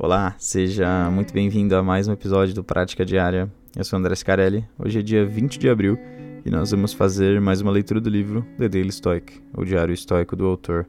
[0.00, 3.52] Olá, seja muito bem-vindo a mais um episódio do Prática Diária.
[3.76, 4.64] Eu sou André Scarelli.
[4.78, 5.98] Hoje é dia 20 de abril
[6.44, 10.36] e nós vamos fazer mais uma leitura do livro The Daily Stoic, o Diário Estoico
[10.36, 10.86] do autor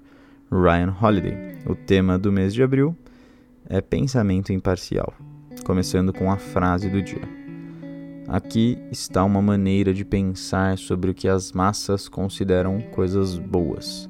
[0.51, 1.57] Ryan Holiday.
[1.65, 2.95] O tema do mês de abril
[3.67, 5.11] é pensamento imparcial,
[5.65, 7.27] começando com a frase do dia.
[8.27, 14.07] Aqui está uma maneira de pensar sobre o que as massas consideram coisas boas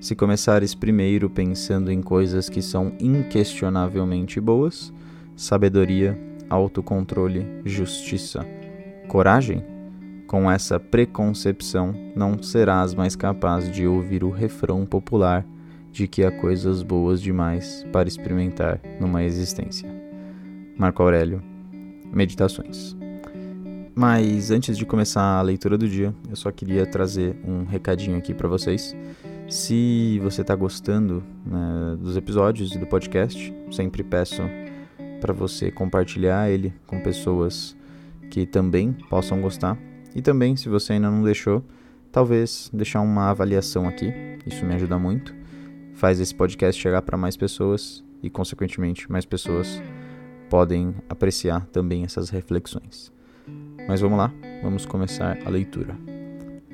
[0.00, 4.92] se começares primeiro pensando em coisas que são inquestionavelmente boas,
[5.36, 6.18] sabedoria,
[6.48, 8.46] autocontrole, justiça,
[9.08, 9.64] coragem,
[10.26, 15.44] com essa preconcepção não serás mais capaz de ouvir o refrão popular
[15.90, 19.88] de que há coisas boas demais para experimentar numa existência.
[20.76, 21.42] Marco Aurélio,
[22.12, 22.96] Meditações.
[23.94, 28.32] Mas antes de começar a leitura do dia, eu só queria trazer um recadinho aqui
[28.32, 28.96] para vocês.
[29.48, 34.42] Se você está gostando né, dos episódios e do podcast, sempre peço
[35.22, 37.74] para você compartilhar ele com pessoas
[38.30, 39.78] que também possam gostar.
[40.14, 41.64] E também, se você ainda não deixou,
[42.12, 44.12] talvez deixar uma avaliação aqui,
[44.46, 45.34] isso me ajuda muito.
[45.94, 49.82] Faz esse podcast chegar para mais pessoas e, consequentemente, mais pessoas
[50.50, 53.10] podem apreciar também essas reflexões.
[53.88, 54.30] Mas vamos lá,
[54.62, 56.17] vamos começar a leitura.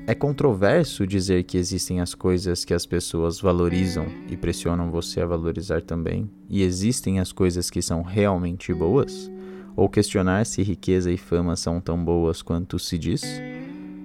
[0.07, 5.25] É controverso dizer que existem as coisas que as pessoas valorizam e pressionam você a
[5.25, 9.31] valorizar também, e existem as coisas que são realmente boas?
[9.75, 13.23] Ou questionar se riqueza e fama são tão boas quanto se diz?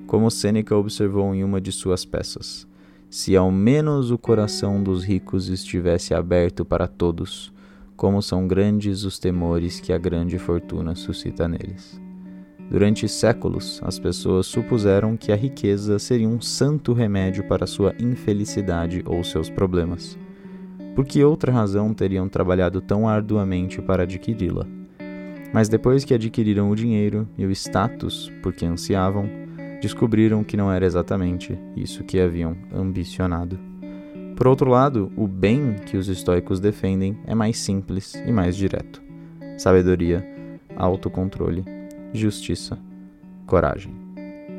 [0.07, 2.67] Como Sêneca observou em uma de suas peças:
[3.11, 7.53] Se ao menos o coração dos ricos estivesse aberto para todos,
[7.95, 12.01] como são grandes os temores que a grande fortuna suscita neles.
[12.71, 19.03] Durante séculos, as pessoas supuseram que a riqueza seria um santo remédio para sua infelicidade
[19.05, 20.17] ou seus problemas.
[20.95, 24.69] Por que outra razão teriam trabalhado tão arduamente para adquiri-la?
[25.53, 29.29] Mas depois que adquiriram o dinheiro e o status por que ansiavam,
[29.83, 33.59] descobriram que não era exatamente isso que haviam ambicionado.
[34.37, 39.03] Por outro lado, o bem que os estoicos defendem é mais simples e mais direto:
[39.59, 40.25] sabedoria,
[40.77, 41.80] autocontrole
[42.13, 42.79] justiça,
[43.47, 43.95] coragem.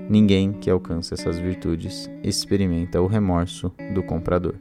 [0.10, 4.56] Ninguém que alcança essas virtudes experimenta o remorso do comprador.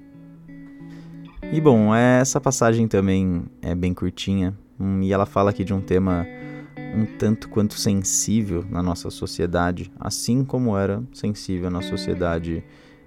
[1.52, 5.80] E bom, essa passagem também é bem curtinha hum, e ela fala aqui de um
[5.80, 6.26] tema
[6.94, 12.64] um tanto quanto sensível na nossa sociedade, assim como era sensível na sociedade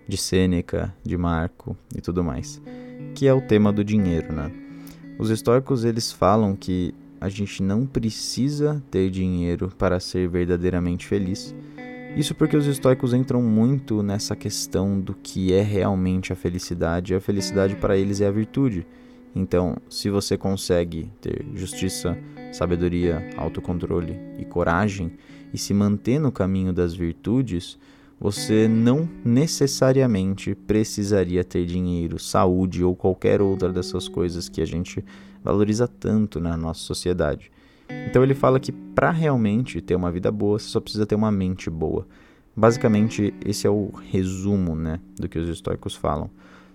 [0.07, 2.61] de Sêneca, de Marco e tudo mais,
[3.15, 4.51] que é o tema do dinheiro, né?
[5.17, 11.55] Os históricos eles falam que a gente não precisa ter dinheiro para ser verdadeiramente feliz.
[12.17, 17.13] Isso porque os estoicos entram muito nessa questão do que é realmente a felicidade.
[17.13, 18.85] E a felicidade para eles é a virtude.
[19.33, 22.17] Então, se você consegue ter justiça,
[22.51, 25.13] sabedoria, autocontrole e coragem
[25.53, 27.79] e se manter no caminho das virtudes,
[28.23, 35.03] você não necessariamente precisaria ter dinheiro, saúde ou qualquer outra dessas coisas que a gente
[35.43, 37.51] valoriza tanto na nossa sociedade.
[38.07, 41.29] Então ele fala que para realmente ter uma vida boa, você só precisa ter uma
[41.29, 42.07] mente boa.
[42.55, 46.29] Basicamente, esse é o resumo, né, do que os estoicos falam.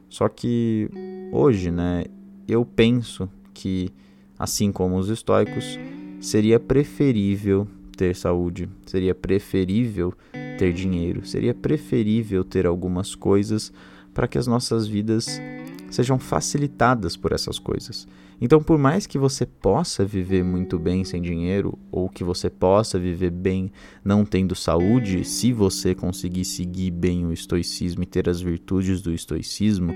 [0.06, 0.90] Só que
[1.32, 2.04] hoje, né,
[2.46, 3.90] eu penso que
[4.38, 5.78] assim como os estoicos,
[6.20, 7.66] seria preferível
[7.96, 10.12] ter saúde, seria preferível
[10.58, 13.72] ter dinheiro, seria preferível ter algumas coisas
[14.12, 15.40] para que as nossas vidas
[15.88, 18.06] sejam facilitadas por essas coisas.
[18.40, 22.98] Então, por mais que você possa viver muito bem sem dinheiro, ou que você possa
[22.98, 23.70] viver bem
[24.04, 29.12] não tendo saúde, se você conseguir seguir bem o estoicismo e ter as virtudes do
[29.12, 29.92] estoicismo,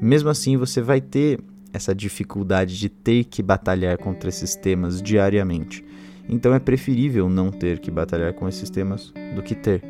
[0.00, 1.40] mesmo assim você vai ter
[1.72, 5.84] essa dificuldade de ter que batalhar contra esses temas diariamente.
[6.28, 9.82] Então é preferível não ter que batalhar com esses temas do que ter.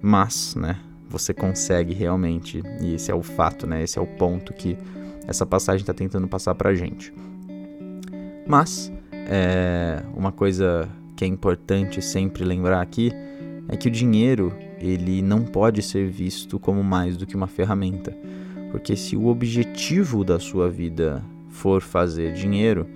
[0.00, 0.78] Mas, né,
[1.08, 3.82] você consegue realmente, e esse é o fato, né?
[3.82, 4.76] Esse é o ponto que
[5.26, 7.12] essa passagem está tentando passar para a gente.
[8.46, 13.12] Mas, é, uma coisa que é importante sempre lembrar aqui
[13.68, 18.16] é que o dinheiro ele não pode ser visto como mais do que uma ferramenta,
[18.70, 22.86] porque se o objetivo da sua vida for fazer dinheiro,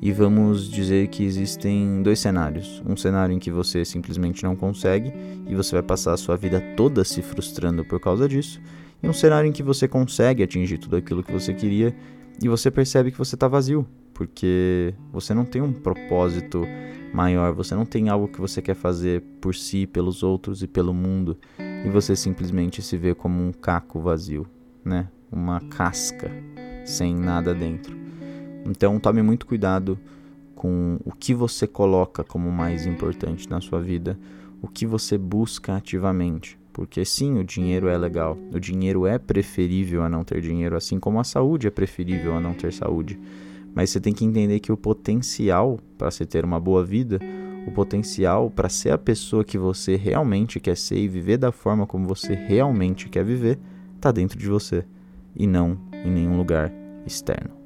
[0.00, 2.82] e vamos dizer que existem dois cenários.
[2.86, 5.12] Um cenário em que você simplesmente não consegue
[5.46, 8.60] e você vai passar a sua vida toda se frustrando por causa disso,
[9.02, 11.94] e um cenário em que você consegue atingir tudo aquilo que você queria
[12.42, 16.66] e você percebe que você está vazio, porque você não tem um propósito
[17.12, 20.92] maior, você não tem algo que você quer fazer por si, pelos outros e pelo
[20.92, 24.46] mundo, e você simplesmente se vê como um caco vazio,
[24.84, 25.08] né?
[25.30, 26.30] Uma casca
[26.84, 28.03] sem nada dentro.
[28.64, 29.98] Então tome muito cuidado
[30.54, 34.18] com o que você coloca como mais importante na sua vida,
[34.62, 36.58] o que você busca ativamente.
[36.72, 40.98] Porque sim, o dinheiro é legal, o dinheiro é preferível a não ter dinheiro, assim
[40.98, 43.20] como a saúde é preferível a não ter saúde.
[43.74, 47.20] Mas você tem que entender que o potencial para você ter uma boa vida,
[47.66, 51.86] o potencial para ser a pessoa que você realmente quer ser e viver da forma
[51.86, 53.58] como você realmente quer viver,
[53.96, 54.84] está dentro de você
[55.34, 56.72] e não em nenhum lugar
[57.06, 57.63] externo.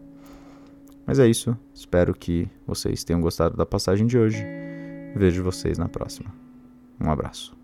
[1.08, 4.44] Mas é isso, espero que vocês tenham gostado da passagem de hoje.
[5.16, 6.30] Vejo vocês na próxima.
[7.00, 7.57] Um abraço.